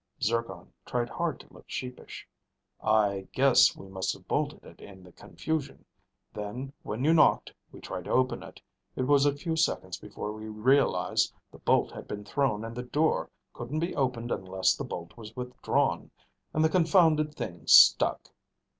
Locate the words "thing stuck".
17.35-18.31